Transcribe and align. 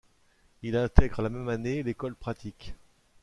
Il 0.63 0.77
intègre 0.77 1.21
la 1.21 1.29
même 1.29 1.47
année 1.47 1.83
l'École 1.83 2.15
pratique. 2.15 2.73